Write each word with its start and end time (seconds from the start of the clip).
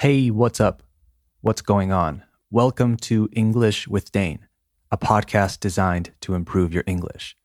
Hey, 0.00 0.30
what's 0.30 0.60
up? 0.60 0.82
What's 1.42 1.60
going 1.60 1.92
on? 1.92 2.22
Welcome 2.50 2.96
to 3.02 3.28
English 3.32 3.86
with 3.86 4.10
Dane, 4.10 4.46
a 4.90 4.96
podcast 4.96 5.60
designed 5.60 6.12
to 6.22 6.34
improve 6.34 6.72
your 6.72 6.84
English. 6.86 7.36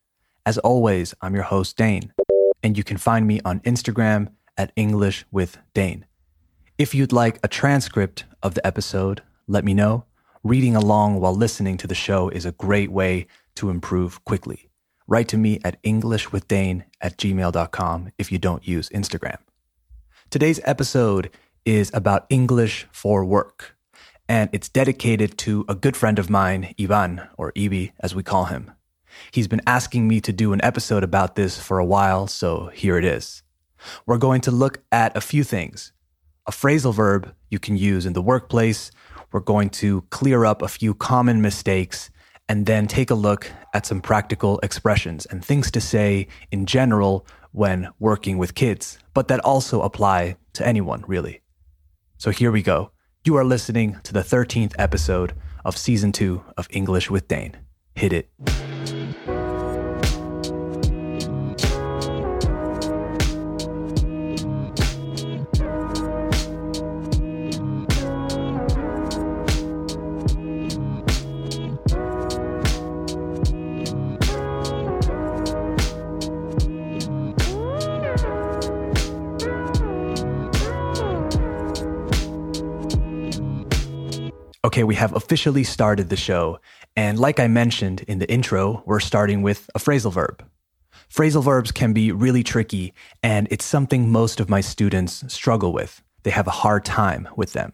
As 0.45 0.57
always, 0.59 1.13
I'm 1.21 1.35
your 1.35 1.43
host, 1.43 1.75
Dane, 1.75 2.13
and 2.63 2.77
you 2.77 2.83
can 2.85 2.95
find 2.95 3.27
me 3.27 3.41
on 3.43 3.59
Instagram 3.65 4.29
at 4.55 4.71
English 4.77 5.25
with 5.33 5.57
Dane. 5.73 6.05
If 6.77 6.95
you'd 6.95 7.11
like 7.11 7.41
a 7.43 7.49
transcript 7.49 8.23
of 8.41 8.53
the 8.53 8.65
episode, 8.65 9.21
let 9.49 9.65
me 9.65 9.73
know. 9.73 10.05
Reading 10.41 10.77
along 10.77 11.19
while 11.19 11.35
listening 11.35 11.75
to 11.79 11.87
the 11.87 11.93
show 11.93 12.29
is 12.29 12.45
a 12.45 12.53
great 12.53 12.89
way 12.89 13.27
to 13.55 13.69
improve 13.69 14.23
quickly. 14.23 14.69
Write 15.09 15.27
to 15.27 15.37
me 15.37 15.59
at 15.65 15.83
englishwithdane 15.83 16.85
at 17.01 17.17
gmail.com 17.17 18.13
if 18.17 18.31
you 18.31 18.37
don't 18.37 18.65
use 18.65 18.87
Instagram. 18.91 19.39
Today's 20.29 20.61
episode 20.63 21.29
is 21.65 21.91
about 21.93 22.25
English 22.29 22.87
for 22.91 23.25
work, 23.25 23.75
and 24.29 24.49
it's 24.53 24.69
dedicated 24.69 25.37
to 25.39 25.65
a 25.67 25.75
good 25.75 25.97
friend 25.97 26.19
of 26.19 26.29
mine, 26.29 26.73
Ivan, 26.79 27.21
or 27.37 27.51
Ibi, 27.55 27.93
as 27.99 28.15
we 28.15 28.23
call 28.23 28.45
him. 28.45 28.71
He's 29.31 29.47
been 29.47 29.61
asking 29.65 30.07
me 30.07 30.21
to 30.21 30.31
do 30.31 30.53
an 30.53 30.63
episode 30.63 31.03
about 31.03 31.35
this 31.35 31.59
for 31.59 31.79
a 31.79 31.85
while, 31.85 32.27
so 32.27 32.67
here 32.67 32.97
it 32.97 33.05
is. 33.05 33.43
We're 34.05 34.17
going 34.17 34.41
to 34.41 34.51
look 34.51 34.83
at 34.91 35.15
a 35.17 35.21
few 35.21 35.43
things 35.43 35.91
a 36.47 36.51
phrasal 36.51 36.93
verb 36.93 37.33
you 37.49 37.57
can 37.57 37.75
use 37.75 38.05
in 38.05 38.13
the 38.13 38.21
workplace. 38.21 38.91
We're 39.31 39.39
going 39.39 39.71
to 39.81 40.01
clear 40.11 40.45
up 40.45 40.61
a 40.61 40.67
few 40.67 40.93
common 40.93 41.41
mistakes 41.41 42.11
and 42.47 42.67
then 42.67 42.85
take 42.85 43.09
a 43.09 43.15
look 43.15 43.51
at 43.73 43.87
some 43.87 43.99
practical 43.99 44.59
expressions 44.59 45.25
and 45.25 45.43
things 45.43 45.71
to 45.71 45.81
say 45.81 46.27
in 46.51 46.67
general 46.67 47.25
when 47.51 47.89
working 47.99 48.37
with 48.37 48.53
kids, 48.53 48.99
but 49.15 49.27
that 49.29 49.39
also 49.39 49.81
apply 49.81 50.37
to 50.53 50.67
anyone, 50.67 51.03
really. 51.07 51.41
So 52.17 52.31
here 52.31 52.51
we 52.51 52.61
go. 52.61 52.91
You 53.25 53.35
are 53.35 53.43
listening 53.43 53.99
to 54.03 54.13
the 54.13 54.21
13th 54.21 54.73
episode 54.77 55.33
of 55.65 55.77
season 55.77 56.11
two 56.11 56.43
of 56.55 56.67
English 56.69 57.09
with 57.09 57.27
Dane. 57.27 57.57
Hit 57.95 58.13
it. 58.13 58.29
Okay, 84.75 84.83
we 84.83 84.95
have 84.95 85.15
officially 85.15 85.63
started 85.63 86.09
the 86.09 86.17
show. 86.17 86.59
And 86.97 87.17
like 87.17 87.39
I 87.39 87.47
mentioned 87.47 88.01
in 88.09 88.19
the 88.19 88.29
intro, 88.29 88.83
we're 88.85 88.99
starting 88.99 89.41
with 89.41 89.69
a 89.73 89.79
phrasal 89.79 90.11
verb. 90.11 90.43
Phrasal 91.09 91.45
verbs 91.45 91.71
can 91.71 91.93
be 91.93 92.11
really 92.11 92.43
tricky, 92.43 92.93
and 93.23 93.47
it's 93.49 93.63
something 93.63 94.11
most 94.11 94.41
of 94.41 94.49
my 94.49 94.59
students 94.59 95.23
struggle 95.33 95.71
with. 95.71 96.03
They 96.23 96.31
have 96.31 96.45
a 96.45 96.59
hard 96.61 96.83
time 96.83 97.29
with 97.37 97.53
them. 97.53 97.71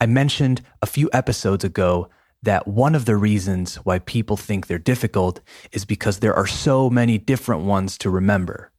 I 0.00 0.06
mentioned 0.06 0.62
a 0.82 0.86
few 0.86 1.08
episodes 1.12 1.62
ago 1.62 2.08
that 2.42 2.66
one 2.66 2.96
of 2.96 3.04
the 3.04 3.16
reasons 3.16 3.76
why 3.84 4.00
people 4.00 4.36
think 4.36 4.66
they're 4.66 4.80
difficult 4.80 5.40
is 5.70 5.84
because 5.84 6.18
there 6.18 6.34
are 6.34 6.48
so 6.48 6.90
many 6.90 7.18
different 7.18 7.62
ones 7.62 7.96
to 7.98 8.10
remember. 8.10 8.72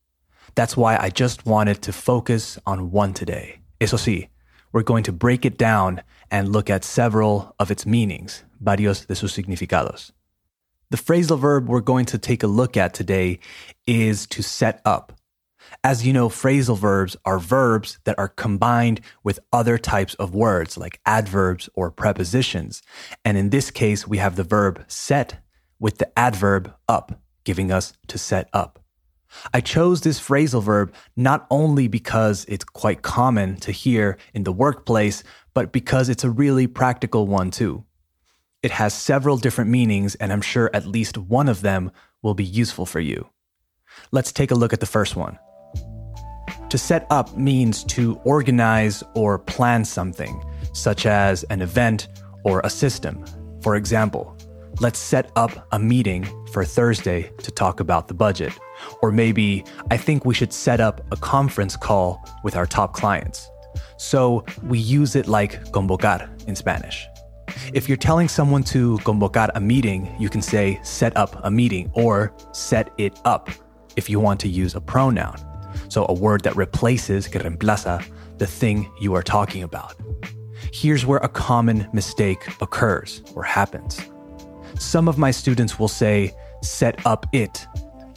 That's 0.56 0.76
why 0.76 0.98
I 0.98 1.10
just 1.10 1.46
wanted 1.46 1.82
to 1.84 1.94
focus 1.94 2.60
on 2.66 2.92
one 2.92 3.14
today. 3.14 3.62
Eso 3.80 3.96
sí, 3.96 4.28
we're 4.72 4.84
going 4.84 5.04
to 5.04 5.12
break 5.12 5.46
it 5.46 5.58
down 5.58 6.02
and 6.30 6.52
look 6.52 6.70
at 6.70 6.84
several 6.84 7.56
of 7.60 7.72
its 7.72 7.86
meanings, 7.86 8.44
varios 8.64 9.06
de 9.08 9.16
sus 9.16 9.36
significados. 9.36 10.12
The 10.90 10.98
phrasal 10.98 11.40
verb 11.40 11.68
we're 11.68 11.82
going 11.82 12.06
to 12.06 12.18
take 12.18 12.44
a 12.44 12.48
look 12.48 12.78
at 12.78 12.94
today 12.94 13.40
is 13.86 14.26
to 14.28 14.42
set 14.42 14.82
up. 14.86 15.14
As 15.84 16.06
you 16.06 16.14
know, 16.14 16.30
phrasal 16.30 16.78
verbs 16.78 17.18
are 17.26 17.40
verbs 17.40 18.00
that 18.06 18.18
are 18.18 18.30
combined 18.30 19.02
with 19.24 19.40
other 19.52 19.78
types 19.78 20.14
of 20.16 20.34
words 20.34 20.78
like 20.78 21.02
adverbs 21.06 21.70
or 21.74 21.92
prepositions. 21.92 22.82
And 23.26 23.38
in 23.38 23.50
this 23.50 23.70
case, 23.70 24.08
we 24.08 24.18
have 24.18 24.38
the 24.38 24.44
verb 24.44 24.84
set 24.88 25.44
with 25.80 25.98
the 25.98 26.18
adverb 26.18 26.74
up, 26.88 27.20
giving 27.44 27.72
us 27.72 27.94
to 28.08 28.18
set 28.18 28.50
up. 28.54 28.80
I 29.54 29.62
chose 29.62 30.02
this 30.02 30.20
phrasal 30.20 30.64
verb 30.64 30.94
not 31.16 31.48
only 31.50 31.88
because 31.88 32.46
it's 32.48 32.66
quite 32.66 33.02
common 33.02 33.58
to 33.58 33.72
hear 33.72 34.18
in 34.34 34.44
the 34.44 34.52
workplace, 34.52 35.24
but 35.54 35.72
because 35.72 36.10
it's 36.10 36.24
a 36.24 36.30
really 36.30 36.68
practical 36.68 37.28
one 37.28 37.52
too. 37.52 37.84
It 38.64 38.72
has 38.72 38.94
several 38.94 39.38
different 39.38 39.70
meanings, 39.70 40.16
and 40.16 40.34
I'm 40.34 40.42
sure 40.42 40.70
at 40.74 40.86
least 40.86 41.18
one 41.18 41.48
of 41.48 41.62
them 41.62 41.92
will 42.22 42.34
be 42.34 42.44
useful 42.44 42.86
for 42.86 43.00
you. 43.00 43.30
Let's 44.12 44.32
take 44.32 44.52
a 44.52 44.56
look 44.56 44.74
at 44.74 44.80
the 44.80 44.86
first 44.86 45.16
one. 45.16 45.38
To 46.70 46.78
set 46.78 47.08
up 47.10 47.38
means 47.38 47.84
to 47.86 48.20
organize 48.26 49.04
or 49.14 49.40
plan 49.40 49.86
something, 49.86 50.44
such 50.74 51.06
as 51.06 51.44
an 51.46 51.62
event 51.62 52.08
or 52.44 52.62
a 52.64 52.70
system. 52.70 53.24
For 53.62 53.76
example, 53.76 54.36
let's 54.80 55.00
set 55.00 55.32
up 55.36 55.68
a 55.72 55.80
meeting 55.80 56.28
for 56.52 56.66
Thursday 56.66 57.32
to 57.44 57.52
talk 57.52 57.80
about 57.80 58.08
the 58.08 58.14
budget. 58.14 58.54
Or 59.02 59.12
maybe 59.12 59.64
I 59.92 59.98
think 59.98 60.26
we 60.26 60.34
should 60.34 60.54
set 60.54 60.80
up 60.80 61.02
a 61.12 61.18
conference 61.18 61.76
call 61.76 62.24
with 62.44 62.56
our 62.56 62.66
top 62.66 62.94
clients. 62.94 63.50
So 63.98 64.46
we 64.64 64.80
use 64.80 65.16
it 65.16 65.28
like 65.28 65.64
convocar 65.72 66.30
in 66.48 66.56
Spanish. 66.56 67.08
If 67.74 67.88
you're 67.88 67.98
telling 67.98 68.28
someone 68.28 68.64
to 68.66 68.98
convocar 69.00 69.50
a 69.56 69.60
meeting, 69.60 70.14
you 70.20 70.30
can 70.30 70.42
say 70.42 70.80
set 70.84 71.16
up 71.18 71.40
a 71.44 71.52
meeting 71.52 71.90
or 71.94 72.34
set 72.52 72.92
it 72.98 73.20
up 73.26 73.50
if 73.96 74.10
you 74.10 74.20
want 74.20 74.40
to 74.42 74.48
use 74.48 74.76
a 74.76 74.82
pronoun. 74.82 75.36
So 75.90 76.06
a 76.10 76.14
word 76.14 76.44
that 76.44 76.56
replaces, 76.56 77.28
que 77.28 77.40
reemplaza, 77.42 78.04
the 78.38 78.48
thing 78.48 78.92
you 79.00 79.14
are 79.16 79.24
talking 79.24 79.64
about. 79.64 79.96
Here's 80.72 81.06
where 81.06 81.20
a 81.20 81.30
common 81.30 81.88
mistake 81.94 82.48
occurs 82.62 83.24
or 83.36 83.44
happens. 83.44 84.00
Some 84.80 85.08
of 85.08 85.18
my 85.18 85.32
students 85.32 85.80
will 85.80 85.88
say 85.88 86.36
set 86.62 87.06
up 87.06 87.26
it 87.34 87.66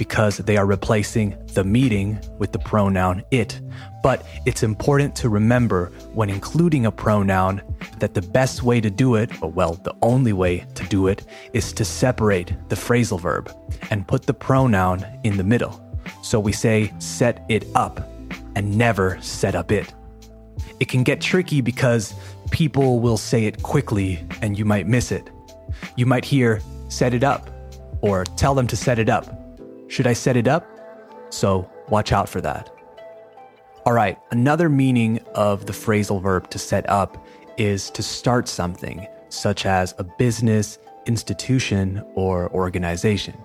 because 0.00 0.38
they 0.38 0.56
are 0.56 0.64
replacing 0.64 1.36
the 1.48 1.62
meeting 1.62 2.18
with 2.38 2.52
the 2.52 2.58
pronoun 2.58 3.22
it. 3.30 3.60
But 4.02 4.26
it's 4.46 4.62
important 4.62 5.14
to 5.16 5.28
remember 5.28 5.92
when 6.14 6.30
including 6.30 6.86
a 6.86 6.90
pronoun 6.90 7.60
that 7.98 8.14
the 8.14 8.22
best 8.22 8.62
way 8.62 8.80
to 8.80 8.88
do 8.88 9.16
it, 9.16 9.30
or 9.42 9.50
well, 9.50 9.74
the 9.74 9.94
only 10.00 10.32
way 10.32 10.64
to 10.74 10.84
do 10.84 11.06
it, 11.06 11.26
is 11.52 11.74
to 11.74 11.84
separate 11.84 12.54
the 12.70 12.76
phrasal 12.76 13.20
verb 13.20 13.54
and 13.90 14.08
put 14.08 14.22
the 14.22 14.32
pronoun 14.32 15.04
in 15.22 15.36
the 15.36 15.44
middle. 15.44 15.78
So 16.22 16.40
we 16.40 16.52
say 16.52 16.94
set 16.98 17.44
it 17.50 17.66
up 17.74 18.00
and 18.56 18.78
never 18.78 19.20
set 19.20 19.54
up 19.54 19.70
it. 19.70 19.92
It 20.80 20.88
can 20.88 21.02
get 21.02 21.20
tricky 21.20 21.60
because 21.60 22.14
people 22.50 23.00
will 23.00 23.18
say 23.18 23.44
it 23.44 23.62
quickly 23.62 24.26
and 24.40 24.58
you 24.58 24.64
might 24.64 24.86
miss 24.86 25.12
it. 25.12 25.28
You 25.96 26.06
might 26.06 26.24
hear 26.24 26.62
set 26.88 27.12
it 27.12 27.22
up 27.22 27.50
or 28.00 28.24
tell 28.24 28.54
them 28.54 28.66
to 28.68 28.76
set 28.76 28.98
it 28.98 29.10
up 29.10 29.39
should 29.90 30.06
I 30.06 30.12
set 30.12 30.36
it 30.36 30.46
up? 30.46 30.64
So 31.30 31.68
watch 31.88 32.12
out 32.12 32.28
for 32.28 32.40
that. 32.40 32.70
All 33.84 33.92
right, 33.92 34.16
another 34.30 34.68
meaning 34.68 35.18
of 35.34 35.66
the 35.66 35.72
phrasal 35.72 36.22
verb 36.22 36.48
to 36.50 36.58
set 36.58 36.88
up 36.88 37.26
is 37.58 37.90
to 37.90 38.02
start 38.02 38.46
something, 38.46 39.06
such 39.30 39.66
as 39.66 39.94
a 39.98 40.04
business, 40.04 40.78
institution, 41.06 42.04
or 42.14 42.48
organization. 42.52 43.36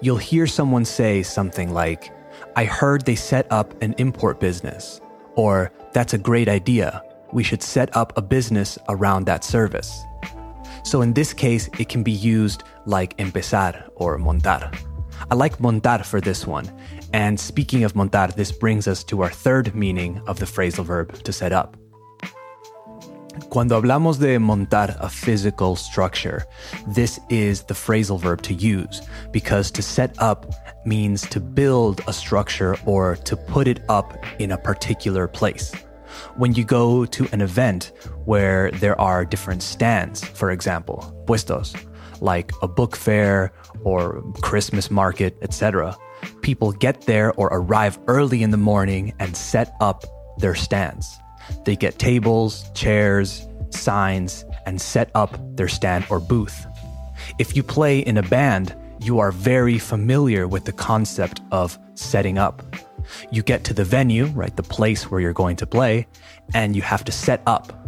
You'll 0.00 0.18
hear 0.18 0.46
someone 0.46 0.84
say 0.84 1.24
something 1.24 1.74
like, 1.74 2.12
I 2.54 2.64
heard 2.64 3.04
they 3.04 3.16
set 3.16 3.50
up 3.50 3.74
an 3.82 3.94
import 3.98 4.38
business, 4.38 5.00
or 5.34 5.72
that's 5.92 6.14
a 6.14 6.18
great 6.18 6.48
idea. 6.48 7.02
We 7.32 7.42
should 7.42 7.62
set 7.62 7.96
up 7.96 8.16
a 8.16 8.22
business 8.22 8.78
around 8.88 9.24
that 9.24 9.42
service. 9.42 10.04
So 10.84 11.02
in 11.02 11.12
this 11.12 11.32
case, 11.32 11.68
it 11.78 11.88
can 11.88 12.04
be 12.04 12.12
used 12.12 12.62
like 12.86 13.18
empezar 13.18 13.90
or 13.96 14.16
montar. 14.18 14.70
I 15.30 15.34
like 15.34 15.58
montar 15.58 16.04
for 16.04 16.20
this 16.20 16.46
one. 16.46 16.70
And 17.12 17.38
speaking 17.38 17.84
of 17.84 17.94
montar, 17.94 18.34
this 18.34 18.52
brings 18.52 18.88
us 18.88 19.04
to 19.04 19.22
our 19.22 19.30
third 19.30 19.74
meaning 19.74 20.20
of 20.26 20.38
the 20.38 20.46
phrasal 20.46 20.84
verb 20.84 21.22
to 21.22 21.32
set 21.32 21.52
up. 21.52 21.76
Cuando 23.48 23.80
hablamos 23.80 24.18
de 24.18 24.38
montar 24.38 24.96
a 25.00 25.08
physical 25.08 25.76
structure, 25.76 26.44
this 26.88 27.18
is 27.30 27.62
the 27.62 27.74
phrasal 27.74 28.20
verb 28.20 28.42
to 28.42 28.54
use 28.54 29.02
because 29.30 29.70
to 29.70 29.82
set 29.82 30.14
up 30.18 30.46
means 30.84 31.22
to 31.28 31.40
build 31.40 32.02
a 32.06 32.12
structure 32.12 32.76
or 32.84 33.16
to 33.16 33.36
put 33.36 33.68
it 33.68 33.80
up 33.88 34.12
in 34.38 34.52
a 34.52 34.58
particular 34.58 35.28
place. 35.28 35.72
When 36.36 36.52
you 36.54 36.64
go 36.64 37.06
to 37.06 37.28
an 37.32 37.40
event 37.40 37.92
where 38.24 38.70
there 38.70 39.00
are 39.00 39.24
different 39.24 39.62
stands, 39.62 40.24
for 40.24 40.50
example, 40.50 41.14
puestos, 41.26 41.74
like 42.22 42.52
a 42.62 42.68
book 42.68 42.96
fair 42.96 43.52
or 43.84 44.22
Christmas 44.40 44.90
market, 44.90 45.36
etc., 45.42 45.96
people 46.40 46.72
get 46.72 47.02
there 47.02 47.32
or 47.34 47.48
arrive 47.48 47.98
early 48.06 48.42
in 48.42 48.50
the 48.50 48.56
morning 48.56 49.12
and 49.18 49.36
set 49.36 49.74
up 49.80 50.04
their 50.38 50.54
stands. 50.54 51.18
They 51.64 51.76
get 51.76 51.98
tables, 51.98 52.64
chairs, 52.74 53.46
signs, 53.70 54.44
and 54.66 54.80
set 54.80 55.10
up 55.14 55.36
their 55.56 55.68
stand 55.68 56.06
or 56.08 56.20
booth. 56.20 56.66
If 57.38 57.56
you 57.56 57.62
play 57.62 57.98
in 57.98 58.16
a 58.16 58.22
band, 58.22 58.74
you 59.00 59.18
are 59.18 59.32
very 59.32 59.78
familiar 59.78 60.46
with 60.46 60.64
the 60.64 60.72
concept 60.72 61.40
of 61.50 61.78
setting 61.94 62.38
up. 62.38 62.62
You 63.32 63.42
get 63.42 63.64
to 63.64 63.74
the 63.74 63.84
venue, 63.84 64.26
right, 64.26 64.54
the 64.54 64.62
place 64.62 65.10
where 65.10 65.20
you're 65.20 65.32
going 65.32 65.56
to 65.56 65.66
play, 65.66 66.06
and 66.54 66.76
you 66.76 66.82
have 66.82 67.04
to 67.04 67.12
set 67.12 67.42
up. 67.46 67.81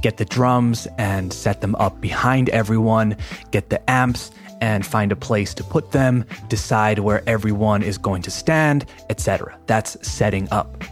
Get 0.00 0.16
the 0.16 0.24
drums 0.24 0.86
and 0.98 1.32
set 1.32 1.60
them 1.60 1.74
up 1.76 2.00
behind 2.00 2.48
everyone, 2.50 3.16
get 3.50 3.70
the 3.70 3.90
amps 3.90 4.30
and 4.60 4.84
find 4.84 5.12
a 5.12 5.16
place 5.16 5.54
to 5.54 5.64
put 5.64 5.92
them, 5.92 6.24
decide 6.48 6.98
where 6.98 7.22
everyone 7.28 7.82
is 7.82 7.98
going 7.98 8.22
to 8.22 8.30
stand, 8.30 8.86
etc. 9.08 9.58
That's 9.66 9.96
setting 10.06 10.48
up. 10.50 10.84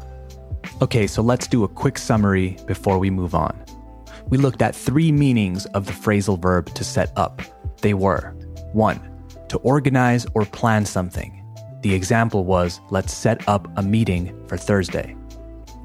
Okay, 0.80 1.06
so 1.06 1.22
let's 1.22 1.46
do 1.46 1.64
a 1.64 1.68
quick 1.68 1.98
summary 1.98 2.56
before 2.66 2.98
we 2.98 3.10
move 3.10 3.34
on. 3.34 3.64
We 4.28 4.38
looked 4.38 4.62
at 4.62 4.76
three 4.76 5.10
meanings 5.10 5.66
of 5.66 5.86
the 5.86 5.92
phrasal 5.92 6.40
verb 6.40 6.66
to 6.74 6.84
set 6.84 7.12
up. 7.16 7.42
They 7.80 7.94
were 7.94 8.34
1. 8.72 9.00
To 9.48 9.58
organize 9.58 10.26
or 10.34 10.44
plan 10.44 10.84
something. 10.84 11.34
The 11.82 11.94
example 11.94 12.44
was 12.44 12.80
let's 12.90 13.12
set 13.12 13.48
up 13.48 13.68
a 13.78 13.82
meeting 13.82 14.46
for 14.48 14.56
Thursday. 14.56 15.16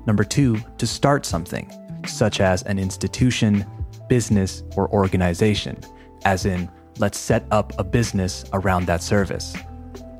Number 0.05 0.23
2. 0.23 0.59
To 0.77 0.87
start 0.87 1.25
something, 1.25 1.71
such 2.05 2.39
as 2.39 2.63
an 2.63 2.79
institution, 2.79 3.65
business, 4.07 4.63
or 4.75 4.89
organization, 4.91 5.77
as 6.25 6.45
in 6.45 6.69
let's 6.97 7.17
set 7.17 7.45
up 7.51 7.73
a 7.77 7.83
business 7.83 8.45
around 8.53 8.85
that 8.85 9.01
service. 9.01 9.55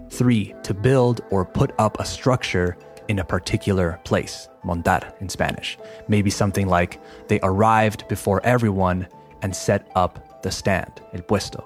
3. 0.09 0.53
To 0.63 0.73
build 0.73 1.21
or 1.31 1.45
put 1.45 1.71
up 1.79 1.99
a 1.99 2.05
structure 2.05 2.77
in 3.07 3.19
a 3.19 3.23
particular 3.23 3.99
place, 4.03 4.47
montar 4.63 5.13
in 5.19 5.29
Spanish. 5.29 5.77
Maybe 6.07 6.29
something 6.29 6.67
like 6.67 7.01
they 7.27 7.39
arrived 7.41 8.07
before 8.07 8.45
everyone 8.45 9.07
and 9.41 9.55
set 9.55 9.91
up 9.95 10.41
the 10.43 10.51
stand, 10.51 11.01
el 11.13 11.21
puesto. 11.21 11.65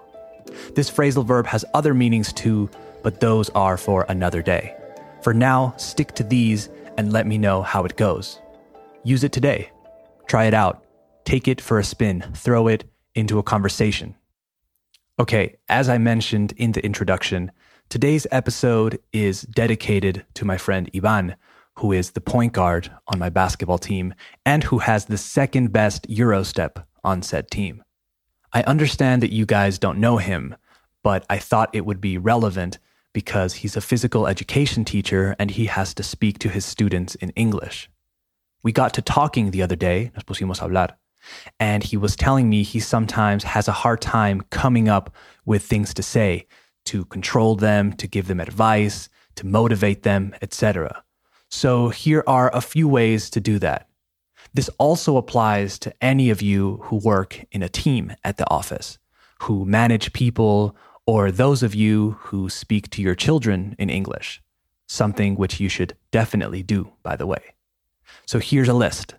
This 0.75 0.89
phrasal 0.89 1.25
verb 1.25 1.45
has 1.47 1.65
other 1.73 1.93
meanings 1.93 2.33
too, 2.33 2.69
but 3.03 3.19
those 3.19 3.49
are 3.51 3.77
for 3.77 4.05
another 4.09 4.41
day. 4.41 4.75
For 5.21 5.33
now, 5.33 5.73
stick 5.77 6.13
to 6.15 6.23
these 6.23 6.69
and 6.97 7.11
let 7.11 7.27
me 7.27 7.37
know 7.37 7.61
how 7.61 7.85
it 7.85 7.97
goes. 7.97 8.39
Use 9.03 9.23
it 9.23 9.31
today. 9.31 9.69
Try 10.27 10.45
it 10.45 10.53
out. 10.53 10.83
Take 11.23 11.47
it 11.47 11.61
for 11.61 11.79
a 11.79 11.83
spin. 11.83 12.21
Throw 12.35 12.67
it 12.67 12.83
into 13.15 13.39
a 13.39 13.43
conversation. 13.43 14.15
Okay, 15.19 15.55
as 15.69 15.89
I 15.89 15.97
mentioned 15.97 16.53
in 16.57 16.73
the 16.73 16.85
introduction, 16.85 17.51
today's 17.89 18.27
episode 18.29 18.99
is 19.13 19.41
dedicated 19.41 20.25
to 20.35 20.45
my 20.45 20.57
friend 20.57 20.89
Ivan, 20.93 21.35
who 21.77 21.91
is 21.91 22.11
the 22.11 22.21
point 22.21 22.53
guard 22.53 22.91
on 23.07 23.19
my 23.19 23.29
basketball 23.29 23.77
team 23.77 24.13
and 24.45 24.65
who 24.65 24.79
has 24.79 25.05
the 25.05 25.17
second 25.17 25.71
best 25.71 26.07
Eurostep 26.09 26.83
on 27.03 27.21
said 27.21 27.49
team. 27.49 27.83
I 28.51 28.63
understand 28.63 29.23
that 29.23 29.33
you 29.33 29.45
guys 29.45 29.79
don't 29.79 29.99
know 29.99 30.17
him, 30.17 30.55
but 31.03 31.25
I 31.29 31.37
thought 31.39 31.73
it 31.73 31.85
would 31.85 32.01
be 32.01 32.17
relevant 32.17 32.79
because 33.13 33.55
he's 33.55 33.77
a 33.77 33.81
physical 33.81 34.27
education 34.27 34.83
teacher 34.83 35.35
and 35.39 35.51
he 35.51 35.67
has 35.67 35.93
to 35.95 36.03
speak 36.03 36.37
to 36.39 36.49
his 36.49 36.65
students 36.65 37.15
in 37.15 37.29
English. 37.31 37.89
We 38.63 38.71
got 38.71 38.93
to 38.95 39.01
talking 39.01 39.51
the 39.51 39.61
other 39.61 39.75
day, 39.75 40.11
nos 40.15 40.23
pusimos 40.23 40.61
a 40.61 40.65
hablar, 40.65 40.95
and 41.59 41.83
he 41.83 41.97
was 41.97 42.15
telling 42.15 42.49
me 42.49 42.63
he 42.63 42.79
sometimes 42.79 43.43
has 43.43 43.67
a 43.67 43.79
hard 43.83 44.01
time 44.01 44.41
coming 44.49 44.89
up 44.89 45.13
with 45.45 45.63
things 45.63 45.93
to 45.95 46.03
say, 46.03 46.47
to 46.85 47.05
control 47.05 47.55
them, 47.55 47.93
to 47.93 48.07
give 48.07 48.27
them 48.27 48.39
advice, 48.39 49.09
to 49.35 49.45
motivate 49.45 50.03
them, 50.03 50.35
etc. 50.41 51.03
So 51.49 51.89
here 51.89 52.23
are 52.27 52.53
a 52.53 52.61
few 52.61 52.87
ways 52.87 53.29
to 53.31 53.39
do 53.39 53.59
that. 53.59 53.87
This 54.53 54.69
also 54.77 55.17
applies 55.17 55.77
to 55.79 55.93
any 56.01 56.29
of 56.29 56.41
you 56.41 56.79
who 56.83 56.97
work 56.97 57.45
in 57.51 57.61
a 57.61 57.69
team 57.69 58.15
at 58.23 58.37
the 58.37 58.49
office, 58.49 58.97
who 59.43 59.65
manage 59.65 60.13
people, 60.13 60.75
or 61.05 61.31
those 61.31 61.63
of 61.63 61.75
you 61.75 62.17
who 62.21 62.49
speak 62.49 62.89
to 62.91 63.01
your 63.01 63.15
children 63.15 63.75
in 63.77 63.89
English, 63.89 64.41
something 64.87 65.35
which 65.35 65.59
you 65.59 65.69
should 65.69 65.95
definitely 66.11 66.63
do, 66.63 66.91
by 67.03 67.15
the 67.15 67.27
way. 67.27 67.53
So 68.25 68.39
here's 68.39 68.67
a 68.67 68.73
list. 68.73 69.15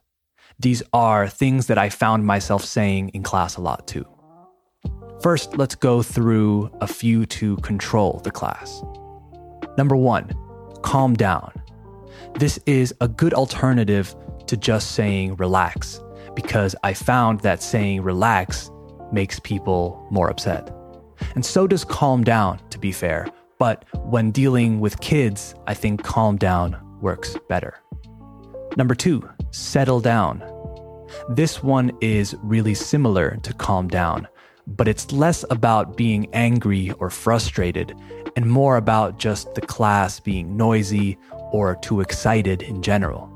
These 0.58 0.82
are 0.92 1.28
things 1.28 1.66
that 1.66 1.78
I 1.78 1.88
found 1.88 2.26
myself 2.26 2.64
saying 2.64 3.10
in 3.10 3.22
class 3.22 3.56
a 3.56 3.60
lot 3.60 3.86
too. 3.86 4.04
First, 5.22 5.56
let's 5.56 5.74
go 5.74 6.02
through 6.02 6.70
a 6.80 6.86
few 6.86 7.26
to 7.26 7.56
control 7.58 8.20
the 8.24 8.30
class. 8.30 8.82
Number 9.76 9.96
one, 9.96 10.32
calm 10.82 11.14
down. 11.14 11.52
This 12.34 12.58
is 12.66 12.94
a 13.00 13.08
good 13.08 13.34
alternative 13.34 14.14
to 14.46 14.56
just 14.56 14.92
saying 14.92 15.36
relax 15.36 16.00
because 16.34 16.74
I 16.82 16.94
found 16.94 17.40
that 17.40 17.62
saying 17.62 18.02
relax 18.02 18.70
makes 19.12 19.40
people 19.40 20.06
more 20.10 20.30
upset. 20.30 20.70
And 21.34 21.44
so 21.44 21.66
does 21.66 21.84
calm 21.84 22.22
down, 22.22 22.60
to 22.70 22.78
be 22.78 22.92
fair. 22.92 23.28
But 23.58 23.84
when 24.04 24.30
dealing 24.30 24.78
with 24.78 25.00
kids, 25.00 25.54
I 25.66 25.74
think 25.74 26.04
calm 26.04 26.36
down 26.36 26.76
works 27.00 27.36
better. 27.48 27.74
Number 28.76 28.94
two, 28.94 29.28
settle 29.50 30.00
down. 30.00 30.42
This 31.30 31.62
one 31.62 31.90
is 32.00 32.36
really 32.42 32.74
similar 32.74 33.36
to 33.42 33.52
calm 33.54 33.88
down, 33.88 34.28
but 34.66 34.88
it's 34.88 35.10
less 35.10 35.44
about 35.50 35.96
being 35.96 36.32
angry 36.34 36.90
or 36.92 37.10
frustrated 37.10 37.94
and 38.36 38.46
more 38.46 38.76
about 38.76 39.18
just 39.18 39.54
the 39.54 39.60
class 39.60 40.20
being 40.20 40.56
noisy 40.56 41.18
or 41.50 41.76
too 41.76 42.00
excited 42.00 42.62
in 42.62 42.82
general. 42.82 43.34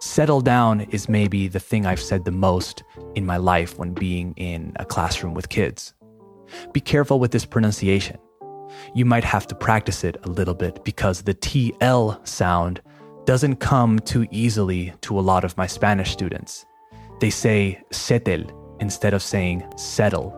Settle 0.00 0.40
down 0.40 0.82
is 0.82 1.08
maybe 1.08 1.48
the 1.48 1.60
thing 1.60 1.86
I've 1.86 2.00
said 2.00 2.24
the 2.24 2.30
most 2.30 2.82
in 3.14 3.26
my 3.26 3.36
life 3.36 3.78
when 3.78 3.94
being 3.94 4.32
in 4.36 4.72
a 4.76 4.84
classroom 4.84 5.34
with 5.34 5.48
kids. 5.48 5.94
Be 6.72 6.80
careful 6.80 7.18
with 7.18 7.32
this 7.32 7.44
pronunciation. 7.44 8.18
You 8.94 9.04
might 9.04 9.24
have 9.24 9.46
to 9.48 9.54
practice 9.54 10.04
it 10.04 10.16
a 10.24 10.28
little 10.28 10.54
bit 10.54 10.84
because 10.84 11.22
the 11.22 11.34
TL 11.34 12.26
sound 12.26 12.80
doesn't 13.26 13.56
come 13.56 13.98
too 14.00 14.26
easily 14.30 14.92
to 15.00 15.18
a 15.18 15.22
lot 15.22 15.44
of 15.44 15.56
my 15.56 15.66
Spanish 15.66 16.12
students. 16.12 16.66
They 17.20 17.30
say 17.30 17.82
setel 17.90 18.50
instead 18.80 19.14
of 19.14 19.22
saying 19.22 19.64
settle. 19.76 20.34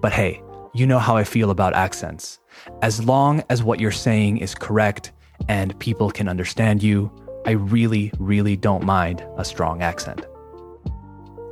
But 0.00 0.12
hey, 0.12 0.42
you 0.74 0.86
know 0.86 0.98
how 0.98 1.16
I 1.16 1.24
feel 1.24 1.50
about 1.50 1.74
accents. 1.74 2.40
As 2.82 3.04
long 3.04 3.42
as 3.50 3.62
what 3.62 3.80
you're 3.80 3.90
saying 3.90 4.38
is 4.38 4.54
correct 4.54 5.12
and 5.48 5.78
people 5.78 6.10
can 6.10 6.28
understand 6.28 6.82
you, 6.82 7.10
I 7.46 7.52
really, 7.52 8.12
really 8.18 8.56
don't 8.56 8.84
mind 8.84 9.24
a 9.36 9.44
strong 9.44 9.82
accent. 9.82 10.26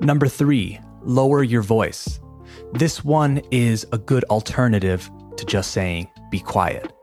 Number 0.00 0.26
three, 0.26 0.80
lower 1.02 1.42
your 1.42 1.62
voice. 1.62 2.20
This 2.73 3.04
one 3.04 3.40
is 3.50 3.87
a 3.92 3.99
good 3.99 4.25
alternative 4.25 5.11
to 5.37 5.44
just 5.44 5.70
saying 5.70 6.08
be 6.30 6.40
quiet 6.40 6.95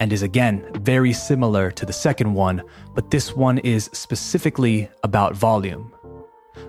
and 0.00 0.12
is 0.12 0.22
again 0.22 0.66
very 0.80 1.12
similar 1.12 1.70
to 1.70 1.86
the 1.86 1.92
second 1.92 2.34
one, 2.34 2.62
but 2.94 3.10
this 3.10 3.36
one 3.36 3.58
is 3.58 3.90
specifically 3.92 4.88
about 5.04 5.36
volume. 5.36 5.92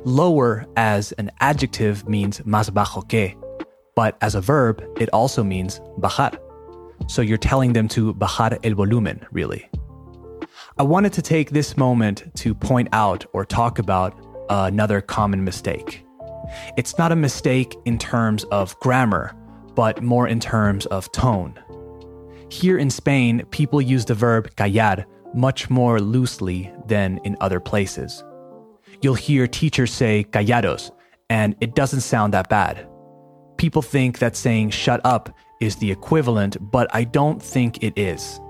Lower 0.03 0.67
as 0.75 1.13
an 1.13 1.31
adjective 1.39 2.07
means 2.07 2.41
más 2.41 2.69
bajo 2.69 3.07
que, 3.07 3.35
but 3.95 4.17
as 4.21 4.35
a 4.35 4.41
verb, 4.41 4.83
it 4.99 5.09
also 5.09 5.43
means 5.43 5.79
bajar. 5.99 6.37
So 7.07 7.21
you're 7.21 7.37
telling 7.37 7.73
them 7.73 7.87
to 7.89 8.13
bajar 8.13 8.59
el 8.63 8.75
volumen, 8.75 9.25
really. 9.31 9.69
I 10.77 10.83
wanted 10.83 11.13
to 11.13 11.21
take 11.21 11.51
this 11.51 11.77
moment 11.77 12.23
to 12.35 12.53
point 12.53 12.89
out 12.91 13.25
or 13.33 13.45
talk 13.45 13.79
about 13.79 14.13
another 14.49 15.01
common 15.01 15.43
mistake. 15.43 16.05
It's 16.77 16.97
not 16.97 17.11
a 17.11 17.15
mistake 17.15 17.75
in 17.85 17.97
terms 17.97 18.43
of 18.45 18.77
grammar, 18.79 19.35
but 19.75 20.03
more 20.03 20.27
in 20.27 20.39
terms 20.39 20.85
of 20.87 21.11
tone. 21.11 21.57
Here 22.51 22.77
in 22.77 22.89
Spain, 22.89 23.45
people 23.51 23.81
use 23.81 24.03
the 24.03 24.13
verb 24.13 24.53
callar 24.57 25.05
much 25.33 25.69
more 25.69 26.01
loosely 26.01 26.69
than 26.85 27.17
in 27.23 27.37
other 27.39 27.61
places. 27.61 28.25
You'll 29.01 29.13
hear 29.13 29.47
teachers 29.47 29.93
say 29.93 30.25
callados, 30.25 30.91
and 31.29 31.55
it 31.61 31.75
doesn't 31.75 32.01
sound 32.01 32.33
that 32.33 32.49
bad. 32.49 32.85
People 33.55 33.81
think 33.81 34.19
that 34.19 34.35
saying 34.35 34.71
shut 34.71 34.99
up 35.05 35.33
is 35.61 35.77
the 35.77 35.89
equivalent, 35.89 36.57
but 36.59 36.93
I 36.93 37.05
don't 37.05 37.41
think 37.41 37.81
it 37.81 37.93
is. 37.97 38.41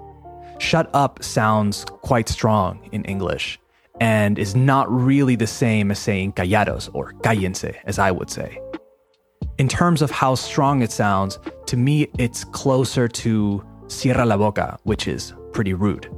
Shut 0.57 0.89
up 0.95 1.23
sounds 1.23 1.85
quite 1.85 2.27
strong 2.27 2.89
in 2.91 3.05
English 3.05 3.59
and 3.99 4.39
is 4.39 4.55
not 4.55 4.91
really 4.91 5.35
the 5.35 5.45
same 5.45 5.91
as 5.91 5.99
saying 5.99 6.33
callados 6.33 6.89
or 6.93 7.13
cállense, 7.21 7.75
as 7.85 7.99
I 7.99 8.09
would 8.09 8.31
say. 8.31 8.59
In 9.59 9.67
terms 9.67 10.01
of 10.01 10.09
how 10.09 10.33
strong 10.33 10.81
it 10.81 10.91
sounds, 10.91 11.37
to 11.67 11.77
me, 11.77 12.07
it's 12.17 12.43
closer 12.45 13.07
to 13.07 13.63
cierra 13.91 14.25
la 14.25 14.37
boca, 14.37 14.77
which 14.83 15.07
is 15.07 15.33
pretty 15.51 15.73
rude. 15.73 16.09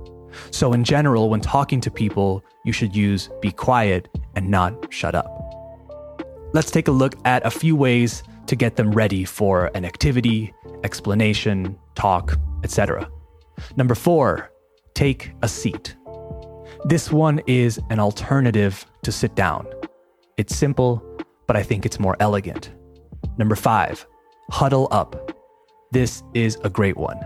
So, 0.52 0.74
in 0.74 0.84
general, 0.84 1.30
when 1.30 1.42
talking 1.42 1.82
to 1.82 1.92
people, 1.92 2.44
you 2.66 2.72
should 2.72 2.96
use 2.96 3.30
be 3.42 3.52
quiet 3.52 4.10
and 4.36 4.50
not 4.50 4.92
shut 4.92 5.16
up. 5.16 5.30
Let's 6.54 6.72
take 6.72 6.88
a 6.88 6.92
look 6.92 7.16
at 7.26 7.46
a 7.46 7.52
few 7.52 7.76
ways 7.76 8.24
to 8.48 8.56
get 8.56 8.76
them 8.76 8.92
ready 8.92 9.26
for 9.26 9.72
an 9.74 9.86
activity, 9.86 10.54
explanation, 10.84 11.78
talk, 11.96 12.38
etc. 12.64 13.10
Number 13.76 13.96
four, 13.96 14.52
take 14.94 15.32
a 15.42 15.48
seat. 15.48 15.96
This 16.86 17.12
one 17.12 17.42
is 17.48 17.80
an 17.90 18.00
alternative 18.00 18.86
to 19.04 19.12
sit 19.12 19.36
down. 19.36 19.68
It's 20.38 20.56
simple, 20.56 21.02
but 21.48 21.56
I 21.56 21.64
think 21.64 21.86
it's 21.86 22.00
more 22.00 22.18
elegant. 22.20 22.72
Number 23.38 23.56
five, 23.56 24.06
huddle 24.52 24.88
up. 24.92 25.32
This 25.92 26.24
is 26.34 26.58
a 26.64 26.70
great 26.70 26.98
one. 26.98 27.20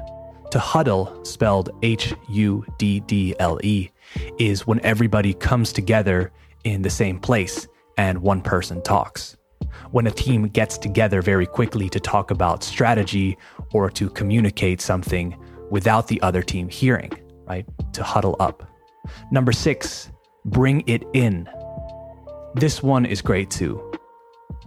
To 0.51 0.59
huddle, 0.59 1.25
spelled 1.25 1.69
H 1.81 2.13
U 2.29 2.65
D 2.77 3.01
D 3.01 3.35
L 3.39 3.59
E, 3.63 3.89
is 4.39 4.65
when 4.65 4.79
everybody 4.85 5.33
comes 5.33 5.73
together 5.73 6.31
in 6.63 6.81
the 6.81 6.89
same 6.89 7.19
place 7.19 7.67
and 7.97 8.19
one 8.19 8.41
person 8.41 8.81
talks. 8.81 9.35
When 9.91 10.07
a 10.07 10.11
team 10.11 10.47
gets 10.47 10.77
together 10.77 11.21
very 11.21 11.45
quickly 11.45 11.89
to 11.89 11.99
talk 11.99 12.31
about 12.31 12.63
strategy 12.63 13.37
or 13.73 13.89
to 13.91 14.09
communicate 14.09 14.79
something 14.81 15.37
without 15.69 16.07
the 16.07 16.21
other 16.21 16.41
team 16.41 16.69
hearing, 16.69 17.11
right? 17.45 17.65
To 17.93 18.03
huddle 18.03 18.37
up. 18.39 18.63
Number 19.31 19.51
six, 19.51 20.09
bring 20.45 20.83
it 20.87 21.03
in. 21.13 21.49
This 22.55 22.81
one 22.81 23.05
is 23.05 23.21
great 23.21 23.49
too. 23.49 23.83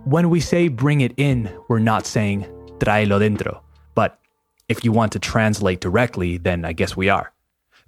When 0.04 0.28
we 0.28 0.40
say 0.40 0.68
bring 0.68 1.00
it 1.00 1.14
in, 1.16 1.50
we're 1.68 1.78
not 1.78 2.06
saying 2.06 2.42
tráelo 2.78 3.18
dentro, 3.20 3.60
if 4.70 4.84
you 4.84 4.92
want 4.92 5.10
to 5.10 5.18
translate 5.18 5.80
directly, 5.80 6.38
then 6.38 6.64
I 6.64 6.72
guess 6.72 6.96
we 6.96 7.08
are. 7.08 7.32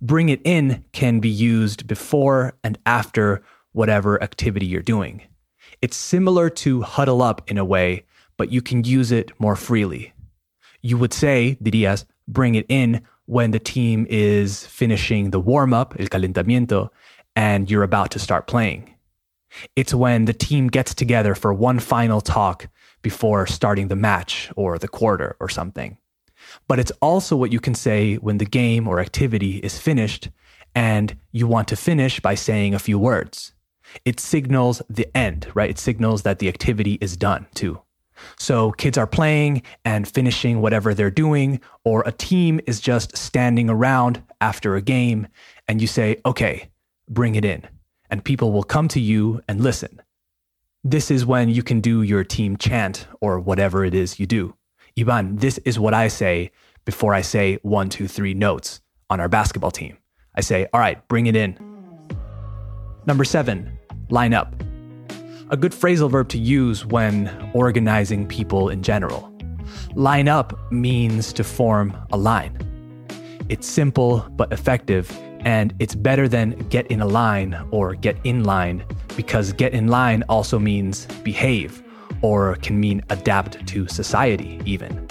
Bring 0.00 0.28
it 0.30 0.40
in 0.44 0.84
can 0.90 1.20
be 1.20 1.28
used 1.28 1.86
before 1.86 2.54
and 2.64 2.76
after 2.84 3.40
whatever 3.70 4.20
activity 4.20 4.66
you're 4.66 4.82
doing. 4.82 5.22
It's 5.80 5.96
similar 5.96 6.50
to 6.50 6.82
huddle 6.82 7.22
up 7.22 7.48
in 7.48 7.56
a 7.56 7.64
way, 7.64 8.04
but 8.36 8.50
you 8.50 8.60
can 8.60 8.82
use 8.82 9.12
it 9.12 9.30
more 9.38 9.54
freely. 9.54 10.12
You 10.80 10.98
would 10.98 11.14
say, 11.14 11.56
dirías, 11.62 12.04
bring 12.26 12.56
it 12.56 12.66
in 12.68 13.02
when 13.26 13.52
the 13.52 13.60
team 13.60 14.04
is 14.10 14.66
finishing 14.66 15.30
the 15.30 15.38
warm 15.40 15.72
up, 15.72 15.94
el 16.00 16.06
calentamiento, 16.06 16.90
and 17.36 17.70
you're 17.70 17.84
about 17.84 18.10
to 18.10 18.18
start 18.18 18.48
playing. 18.48 18.92
It's 19.76 19.94
when 19.94 20.24
the 20.24 20.32
team 20.32 20.66
gets 20.66 20.94
together 20.94 21.36
for 21.36 21.54
one 21.54 21.78
final 21.78 22.20
talk 22.20 22.66
before 23.02 23.46
starting 23.46 23.86
the 23.86 23.96
match 23.96 24.50
or 24.56 24.78
the 24.78 24.88
quarter 24.88 25.36
or 25.38 25.48
something. 25.48 25.96
But 26.68 26.78
it's 26.78 26.92
also 27.00 27.36
what 27.36 27.52
you 27.52 27.60
can 27.60 27.74
say 27.74 28.16
when 28.16 28.38
the 28.38 28.44
game 28.44 28.88
or 28.88 29.00
activity 29.00 29.58
is 29.58 29.78
finished 29.78 30.30
and 30.74 31.16
you 31.32 31.46
want 31.46 31.68
to 31.68 31.76
finish 31.76 32.20
by 32.20 32.34
saying 32.34 32.74
a 32.74 32.78
few 32.78 32.98
words. 32.98 33.52
It 34.04 34.20
signals 34.20 34.80
the 34.88 35.06
end, 35.16 35.48
right? 35.54 35.70
It 35.70 35.78
signals 35.78 36.22
that 36.22 36.38
the 36.38 36.48
activity 36.48 36.98
is 37.00 37.16
done 37.16 37.46
too. 37.54 37.80
So 38.38 38.72
kids 38.72 38.96
are 38.96 39.06
playing 39.06 39.62
and 39.84 40.08
finishing 40.08 40.60
whatever 40.60 40.94
they're 40.94 41.10
doing, 41.10 41.60
or 41.84 42.02
a 42.06 42.12
team 42.12 42.60
is 42.66 42.80
just 42.80 43.16
standing 43.16 43.68
around 43.68 44.22
after 44.40 44.76
a 44.76 44.82
game, 44.82 45.26
and 45.66 45.80
you 45.80 45.86
say, 45.86 46.20
okay, 46.24 46.70
bring 47.08 47.34
it 47.34 47.44
in. 47.44 47.66
And 48.10 48.24
people 48.24 48.52
will 48.52 48.62
come 48.62 48.88
to 48.88 49.00
you 49.00 49.42
and 49.48 49.60
listen. 49.60 50.00
This 50.84 51.10
is 51.10 51.26
when 51.26 51.48
you 51.48 51.62
can 51.62 51.80
do 51.80 52.02
your 52.02 52.24
team 52.24 52.56
chant 52.56 53.06
or 53.20 53.40
whatever 53.40 53.84
it 53.84 53.94
is 53.94 54.20
you 54.20 54.26
do. 54.26 54.54
Ivan, 54.98 55.36
this 55.36 55.58
is 55.58 55.78
what 55.78 55.94
I 55.94 56.08
say 56.08 56.50
before 56.84 57.14
I 57.14 57.22
say 57.22 57.58
one, 57.62 57.88
two, 57.88 58.08
three 58.08 58.34
notes 58.34 58.80
on 59.08 59.20
our 59.20 59.28
basketball 59.28 59.70
team. 59.70 59.96
I 60.34 60.40
say, 60.40 60.66
all 60.72 60.80
right, 60.80 61.06
bring 61.08 61.26
it 61.26 61.36
in. 61.36 61.58
Number 63.06 63.24
seven, 63.24 63.78
line 64.10 64.34
up 64.34 64.54
a 65.52 65.56
good 65.56 65.72
phrasal 65.72 66.10
verb 66.10 66.30
to 66.30 66.38
use 66.38 66.86
when 66.86 67.28
organizing 67.52 68.26
people 68.26 68.70
in 68.70 68.82
general. 68.82 69.30
Line 69.94 70.26
up 70.26 70.58
means 70.72 71.30
to 71.34 71.44
form 71.44 71.94
a 72.10 72.16
line. 72.16 72.56
It's 73.50 73.66
simple 73.66 74.26
but 74.30 74.50
effective, 74.50 75.10
and 75.40 75.74
it's 75.78 75.94
better 75.94 76.26
than 76.26 76.52
get 76.70 76.86
in 76.86 77.02
a 77.02 77.06
line 77.06 77.54
or 77.70 77.94
get 77.94 78.16
in 78.24 78.44
line 78.44 78.82
because 79.14 79.52
get 79.52 79.74
in 79.74 79.88
line 79.88 80.24
also 80.30 80.58
means 80.58 81.04
behave 81.22 81.81
or 82.22 82.56
can 82.56 82.80
mean 82.80 83.02
adapt 83.10 83.66
to 83.66 83.86
society, 83.88 84.60
even. 84.64 85.06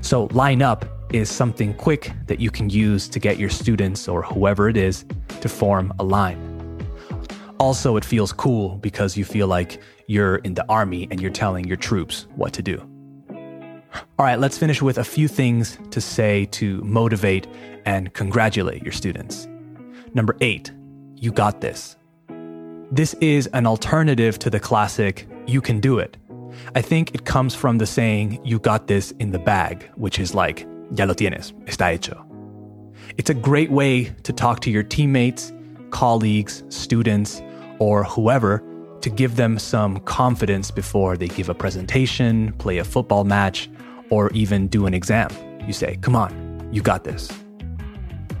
So, 0.00 0.24
line 0.32 0.62
up 0.62 0.84
is 1.12 1.30
something 1.30 1.74
quick 1.74 2.12
that 2.26 2.40
you 2.40 2.50
can 2.50 2.70
use 2.70 3.08
to 3.08 3.18
get 3.18 3.38
your 3.38 3.50
students 3.50 4.08
or 4.08 4.22
whoever 4.22 4.68
it 4.68 4.76
is 4.76 5.04
to 5.40 5.48
form 5.48 5.92
a 5.98 6.04
line. 6.04 6.48
Also, 7.58 7.96
it 7.96 8.04
feels 8.04 8.32
cool 8.32 8.76
because 8.76 9.16
you 9.16 9.24
feel 9.24 9.46
like 9.46 9.80
you're 10.08 10.36
in 10.36 10.54
the 10.54 10.64
army 10.68 11.06
and 11.10 11.20
you're 11.20 11.30
telling 11.30 11.64
your 11.66 11.76
troops 11.76 12.26
what 12.34 12.52
to 12.52 12.62
do. 12.62 12.80
All 14.18 14.26
right, 14.26 14.38
let's 14.38 14.58
finish 14.58 14.82
with 14.82 14.98
a 14.98 15.04
few 15.04 15.28
things 15.28 15.78
to 15.90 16.00
say 16.00 16.46
to 16.46 16.80
motivate 16.82 17.46
and 17.84 18.12
congratulate 18.14 18.82
your 18.82 18.92
students. 18.92 19.48
Number 20.14 20.36
eight, 20.40 20.72
you 21.16 21.30
got 21.30 21.60
this. 21.60 21.96
This 22.90 23.14
is 23.20 23.46
an 23.48 23.66
alternative 23.66 24.38
to 24.40 24.50
the 24.50 24.60
classic, 24.60 25.28
you 25.46 25.60
can 25.60 25.80
do 25.80 25.98
it. 25.98 26.16
I 26.74 26.80
think 26.80 27.14
it 27.14 27.24
comes 27.24 27.54
from 27.54 27.78
the 27.78 27.86
saying, 27.86 28.40
you 28.44 28.58
got 28.58 28.86
this 28.86 29.12
in 29.12 29.30
the 29.30 29.38
bag, 29.38 29.88
which 29.96 30.18
is 30.18 30.34
like, 30.34 30.66
ya 30.94 31.04
lo 31.04 31.14
tienes, 31.14 31.52
está 31.66 31.92
hecho. 31.92 32.24
It's 33.18 33.30
a 33.30 33.34
great 33.34 33.70
way 33.70 34.04
to 34.22 34.32
talk 34.32 34.60
to 34.60 34.70
your 34.70 34.82
teammates, 34.82 35.52
colleagues, 35.90 36.64
students, 36.68 37.42
or 37.78 38.04
whoever 38.04 38.62
to 39.00 39.10
give 39.10 39.36
them 39.36 39.58
some 39.58 39.98
confidence 40.00 40.70
before 40.70 41.16
they 41.16 41.28
give 41.28 41.48
a 41.48 41.54
presentation, 41.54 42.52
play 42.54 42.78
a 42.78 42.84
football 42.84 43.24
match, 43.24 43.68
or 44.10 44.30
even 44.30 44.68
do 44.68 44.86
an 44.86 44.94
exam. 44.94 45.28
You 45.66 45.72
say, 45.72 45.96
come 46.00 46.14
on, 46.14 46.68
you 46.72 46.82
got 46.82 47.04
this. 47.04 47.30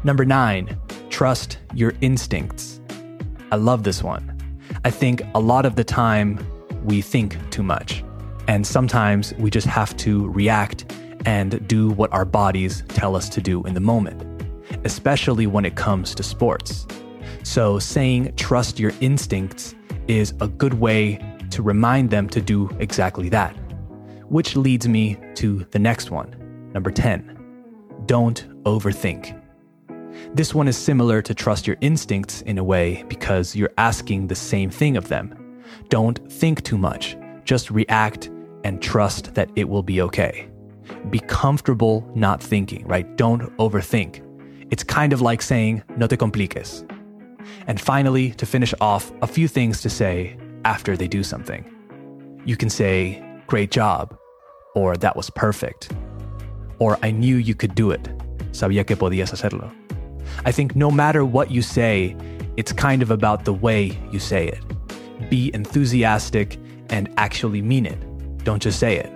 Number 0.04 0.24
nine, 0.24 0.76
trust 1.10 1.58
your 1.74 1.94
instincts. 2.00 2.80
I 3.50 3.56
love 3.56 3.82
this 3.82 4.02
one. 4.02 4.28
I 4.84 4.90
think 4.90 5.22
a 5.34 5.40
lot 5.40 5.66
of 5.66 5.76
the 5.76 5.84
time 5.84 6.38
we 6.84 7.00
think 7.00 7.38
too 7.50 7.62
much, 7.62 8.04
and 8.48 8.66
sometimes 8.66 9.34
we 9.34 9.50
just 9.50 9.66
have 9.66 9.96
to 9.98 10.28
react 10.30 10.92
and 11.24 11.66
do 11.68 11.90
what 11.90 12.12
our 12.12 12.24
bodies 12.24 12.82
tell 12.88 13.14
us 13.16 13.28
to 13.30 13.40
do 13.40 13.62
in 13.64 13.74
the 13.74 13.80
moment, 13.80 14.22
especially 14.84 15.46
when 15.46 15.64
it 15.64 15.76
comes 15.76 16.14
to 16.14 16.22
sports. 16.22 16.86
So, 17.44 17.78
saying 17.78 18.34
trust 18.36 18.78
your 18.78 18.92
instincts 19.00 19.74
is 20.08 20.34
a 20.40 20.48
good 20.48 20.74
way 20.74 21.20
to 21.50 21.62
remind 21.62 22.10
them 22.10 22.28
to 22.30 22.40
do 22.40 22.70
exactly 22.78 23.28
that. 23.30 23.52
Which 24.28 24.56
leads 24.56 24.88
me 24.88 25.18
to 25.34 25.66
the 25.70 25.78
next 25.78 26.10
one, 26.10 26.34
number 26.72 26.90
10. 26.90 27.38
Don't 28.06 28.62
overthink. 28.64 29.38
This 30.34 30.54
one 30.54 30.68
is 30.68 30.76
similar 30.76 31.20
to 31.22 31.34
trust 31.34 31.66
your 31.66 31.76
instincts 31.80 32.42
in 32.42 32.58
a 32.58 32.64
way 32.64 33.04
because 33.08 33.54
you're 33.54 33.72
asking 33.76 34.28
the 34.28 34.34
same 34.34 34.70
thing 34.70 34.96
of 34.96 35.08
them. 35.08 35.41
Don't 35.88 36.18
think 36.30 36.62
too 36.62 36.78
much, 36.78 37.16
just 37.44 37.70
react 37.70 38.30
and 38.64 38.80
trust 38.80 39.34
that 39.34 39.50
it 39.56 39.68
will 39.68 39.82
be 39.82 40.00
okay. 40.02 40.48
Be 41.10 41.20
comfortable 41.20 42.08
not 42.14 42.42
thinking, 42.42 42.86
right? 42.86 43.16
Don't 43.16 43.56
overthink. 43.56 44.22
It's 44.70 44.84
kind 44.84 45.12
of 45.12 45.20
like 45.20 45.42
saying, 45.42 45.82
no 45.96 46.06
te 46.06 46.16
compliques. 46.16 46.84
And 47.66 47.80
finally, 47.80 48.30
to 48.32 48.46
finish 48.46 48.74
off, 48.80 49.12
a 49.22 49.26
few 49.26 49.48
things 49.48 49.80
to 49.82 49.90
say 49.90 50.36
after 50.64 50.96
they 50.96 51.08
do 51.08 51.22
something. 51.22 51.64
You 52.44 52.56
can 52.56 52.70
say, 52.70 53.22
great 53.46 53.70
job, 53.70 54.16
or 54.74 54.96
that 54.96 55.16
was 55.16 55.30
perfect, 55.30 55.92
or 56.78 56.98
I 57.02 57.10
knew 57.10 57.36
you 57.36 57.54
could 57.54 57.74
do 57.74 57.90
it. 57.90 58.02
Sabía 58.52 58.86
que 58.86 58.96
podías 58.96 59.30
hacerlo. 59.30 59.70
I 60.44 60.52
think 60.52 60.74
no 60.74 60.90
matter 60.90 61.24
what 61.24 61.50
you 61.50 61.62
say, 61.62 62.16
it's 62.56 62.72
kind 62.72 63.02
of 63.02 63.10
about 63.10 63.44
the 63.44 63.52
way 63.52 63.98
you 64.10 64.18
say 64.18 64.48
it. 64.48 64.60
Be 65.28 65.50
enthusiastic 65.54 66.58
and 66.90 67.12
actually 67.16 67.62
mean 67.62 67.86
it. 67.86 67.98
Don't 68.44 68.62
just 68.62 68.78
say 68.78 68.96
it. 68.96 69.10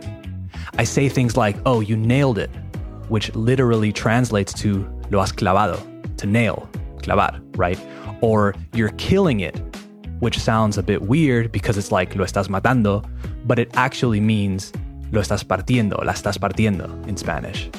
I 0.79 0.85
say 0.85 1.09
things 1.09 1.37
like, 1.37 1.57
oh, 1.67 1.81
you 1.81 1.97
nailed 1.97 2.39
it, 2.39 2.51
which 3.09 3.35
literally 3.35 3.93
translates 3.93 4.53
to 4.55 4.87
lo 5.11 5.21
has 5.21 5.33
clavado, 5.33 5.79
to 6.17 6.27
nail, 6.27 6.69
clavar, 7.03 7.41
right? 7.57 7.79
or 8.21 8.55
you're 8.73 8.91
killing 8.91 9.41
it, 9.41 9.57
which 10.21 10.39
sounds 10.39 10.79
a 10.79 10.83
bit 10.83 11.03
weird 11.03 11.53
because 11.53 11.77
it's 11.77 11.93
like 11.93 12.15
lo 12.15 12.25
estás 12.25 12.49
matando, 12.49 13.09
but 13.47 13.59
it 13.59 13.71
actually 13.77 14.21
means 14.21 14.73
lo 15.13 15.21
estás 15.21 15.45
partiendo, 15.45 16.03
la 16.05 16.13
estás 16.13 16.39
partiendo 16.39 17.07
in 17.07 17.17
Spanish. 17.17 17.71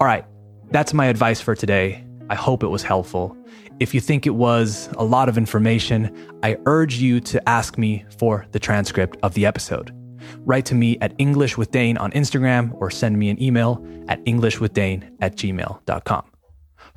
All 0.00 0.06
right, 0.06 0.24
that's 0.70 0.92
my 0.92 1.06
advice 1.06 1.40
for 1.40 1.54
today. 1.54 2.04
I 2.28 2.34
hope 2.34 2.62
it 2.62 2.68
was 2.68 2.82
helpful. 2.82 3.36
If 3.80 3.94
you 3.94 4.00
think 4.00 4.26
it 4.26 4.34
was 4.36 4.88
a 4.96 5.04
lot 5.04 5.28
of 5.28 5.36
information, 5.36 6.14
I 6.42 6.56
urge 6.66 6.96
you 6.96 7.20
to 7.20 7.48
ask 7.48 7.78
me 7.78 8.04
for 8.18 8.46
the 8.52 8.58
transcript 8.58 9.16
of 9.22 9.34
the 9.34 9.46
episode. 9.46 9.94
Write 10.38 10.66
to 10.66 10.74
me 10.74 10.98
at 11.00 11.14
English 11.18 11.58
with 11.58 11.70
Dane 11.70 11.96
on 11.98 12.12
Instagram 12.12 12.72
or 12.80 12.90
send 12.90 13.18
me 13.18 13.28
an 13.28 13.42
email 13.42 13.84
at 14.08 14.24
englishwithdane 14.24 15.10
at 15.20 15.36
gmail.com 15.36 16.32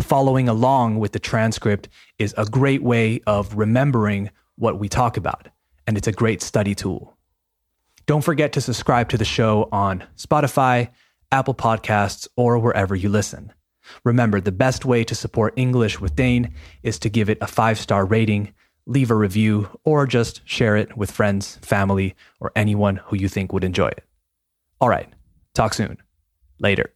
following 0.02 0.50
along 0.50 1.00
with 1.00 1.12
the 1.12 1.20
transcript 1.20 1.90
is 2.20 2.34
a 2.38 2.46
great 2.46 2.84
way 2.84 3.22
of 3.28 3.56
remembering 3.56 4.30
what 4.56 4.80
we 4.80 4.90
talk 4.90 5.18
about, 5.18 5.48
and 5.88 5.98
it's 5.98 6.08
a 6.08 6.12
great 6.12 6.42
study 6.42 6.76
tool. 6.76 7.18
Don't 8.06 8.24
forget 8.24 8.54
to 8.54 8.62
subscribe 8.62 9.10
to 9.10 9.18
the 9.18 9.26
show 9.26 9.68
on 9.72 10.04
Spotify, 10.16 10.90
Apple 11.32 11.56
Podcasts, 11.56 12.28
or 12.36 12.60
wherever 12.60 12.96
you 12.96 13.10
listen. 13.10 13.52
Remember, 14.04 14.40
the 14.40 14.52
best 14.52 14.86
way 14.86 15.04
to 15.04 15.16
support 15.16 15.54
English 15.56 16.00
with 16.00 16.16
Dane 16.16 16.54
is 16.84 17.00
to 17.00 17.10
give 17.10 17.30
it 17.30 17.38
a 17.42 17.48
five 17.48 17.80
star 17.80 18.06
rating, 18.06 18.54
leave 18.86 19.12
a 19.12 19.16
review, 19.16 19.70
or 19.84 20.06
just 20.06 20.42
share 20.46 20.76
it 20.76 20.96
with 20.98 21.12
friends, 21.12 21.58
family, 21.62 22.16
or 22.40 22.52
anyone 22.56 22.98
who 22.98 23.16
you 23.16 23.28
think 23.28 23.54
would 23.54 23.64
enjoy 23.64 23.88
it. 23.88 24.04
All 24.82 24.90
right, 24.90 25.10
talk 25.54 25.74
soon. 25.74 25.98
Later. 26.60 26.92